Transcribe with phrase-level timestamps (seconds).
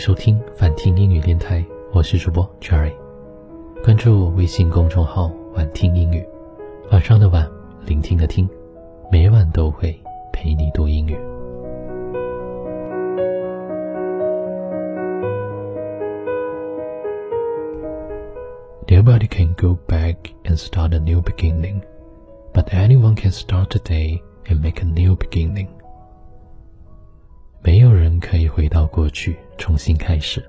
[0.00, 1.62] 收听反听英语电台，
[1.92, 2.90] 我是主播 Jerry。
[3.84, 6.26] 关注微信公众号“晚听英语”，
[6.90, 7.46] 晚上的晚，
[7.84, 8.48] 聆听的听，
[9.12, 9.94] 每晚都会
[10.32, 11.14] 陪你读英语。
[18.88, 21.82] Nobody can go back and start a new beginning,
[22.54, 25.68] but anyone can start today and make a new beginning.
[27.62, 30.43] 没有人可以回到过去重新开始，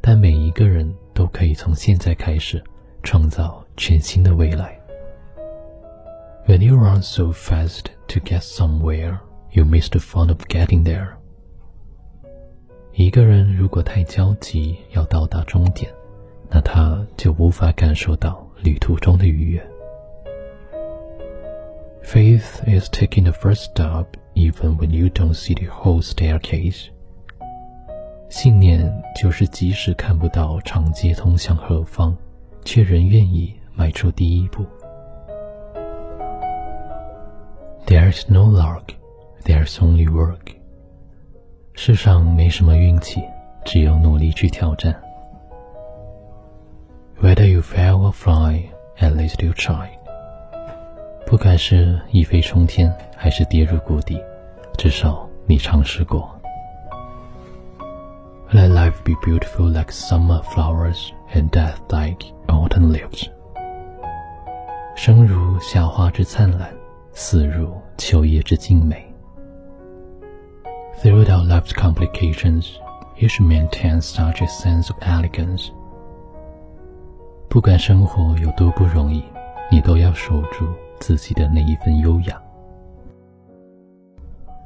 [0.00, 2.62] 但每一个人都可以从现在开始
[3.02, 4.78] 创造全新的未来。
[6.46, 9.18] When you run so fast to get somewhere,
[9.52, 11.14] you miss the fun of getting there.
[12.92, 15.90] 一个人如果太焦急要到达终点，
[16.50, 19.70] 那他就无法感受到旅途中的愉悦。
[22.04, 26.88] Faith is taking the first step even when you don't see the whole staircase.
[28.29, 28.79] 信念
[29.19, 32.15] 就是即使看不到长街通向何方，
[32.63, 34.63] 却仍愿意迈出第一步。
[37.87, 38.83] There is no luck,
[39.43, 40.55] there is only work.
[41.73, 43.23] 世上没什么运气，
[43.65, 44.95] 只有努力去挑战。
[47.19, 48.61] Whether you fail or fly,
[48.99, 49.89] at least you try.
[51.25, 54.21] 不管是一飞冲天，还是跌入谷底，
[54.77, 56.38] 至少你尝试过。
[58.52, 63.28] Let life be beautiful like summer flowers and death like autumn leaves.
[64.94, 66.72] 生如夏花之灿烂，
[67.12, 69.12] 死如秋叶之静美。
[71.02, 72.68] Throughout life's complications,
[73.16, 75.70] you should maintain such a sense of elegance.
[77.48, 79.24] 不管生活有多不容易，
[79.70, 80.66] 你都要守住
[81.00, 82.40] 自己的那一份优雅。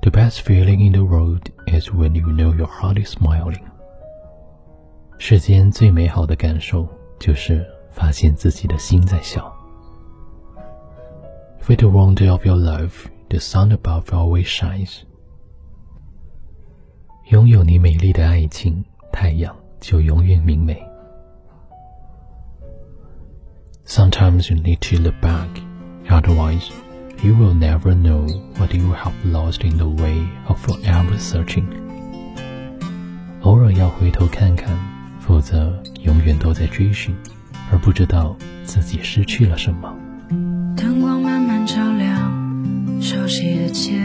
[0.00, 3.62] The best feeling in the world is when you know your heart is smiling.
[5.18, 6.88] 世间最美好的感受
[7.20, 9.54] 就是发现自己的心在笑。
[11.68, 12.90] With the wonder of your love,
[13.28, 15.02] the sun above always shines.
[17.30, 20.82] 拥有你美丽的爱情，太阳就永远明媚。
[23.86, 25.48] Sometimes you need to look back,
[26.08, 26.68] otherwise,
[27.23, 31.65] You will never know what you have lost in the way of forever searching.
[33.41, 34.77] 偶尔要回头看看，
[35.19, 37.15] 否则永远都在追寻，
[37.71, 39.93] 而不知道自己失去了什么。
[40.75, 44.01] 灯光慢慢照亮熟悉的街，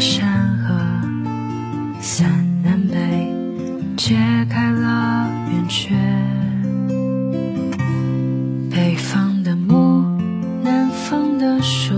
[0.00, 0.74] 山河，
[2.00, 2.26] 三
[2.62, 3.30] 南北，
[3.98, 4.16] 揭
[4.48, 5.94] 开了圆缺。
[8.70, 10.18] 北方的木，
[10.62, 11.92] 南方的树，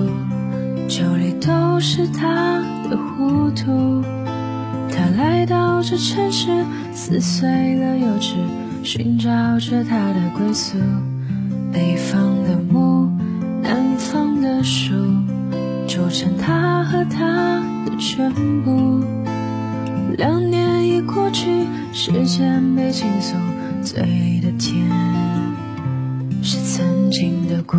[0.88, 4.02] 酒里都是他的糊涂。
[4.90, 8.34] 他来到这城市，撕碎了幼稚，
[8.82, 9.30] 寻找
[9.60, 10.76] 着他的归宿。
[11.72, 13.11] 北方的木，
[18.02, 19.00] 全部。
[20.18, 23.36] 两年已过去，时间被倾诉，
[23.84, 24.02] 醉
[24.42, 24.90] 的甜
[26.42, 27.78] 是曾经的苦。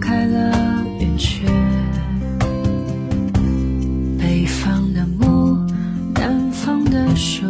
[0.00, 1.46] 开了圆缺。
[4.18, 5.58] 北方的木，
[6.14, 7.44] 南方的树，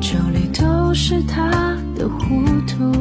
[0.00, 2.92] 酒里都是他的糊涂。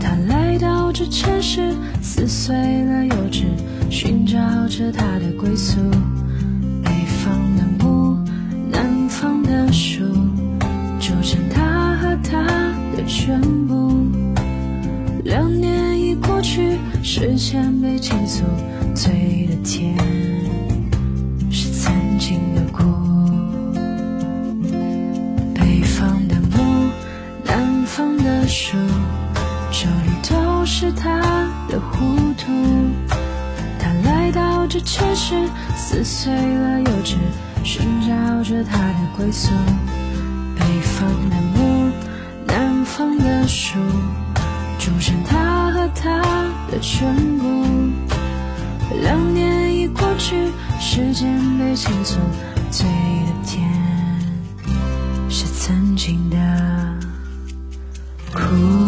[0.00, 3.44] 他来到这城市，撕碎了幼稚，
[3.90, 4.38] 寻找
[4.68, 5.80] 着他的归宿。
[6.84, 8.16] 北方的木，
[8.70, 10.04] 南方的树，
[11.00, 12.42] 组成他和他
[12.96, 13.57] 的全部。
[17.18, 18.44] 时间被倾诉，
[18.94, 19.92] 醉的甜
[21.50, 22.84] 是曾经的苦。
[25.52, 26.88] 北方的木，
[27.44, 28.76] 南方的树，
[29.72, 31.18] 这里都是他
[31.68, 32.06] 的糊
[32.38, 32.52] 涂。
[33.80, 35.34] 他来到这城市，
[35.76, 37.16] 撕碎了幼稚，
[37.64, 39.50] 寻找着他的归宿。
[40.54, 41.90] 北方的木，
[42.46, 43.76] 南方的树。
[46.78, 47.64] 的全部。
[49.02, 52.16] 两年已过去，时间被倾诉，
[52.70, 53.68] 醉的甜
[55.28, 56.36] 是曾经的
[58.32, 58.87] 苦。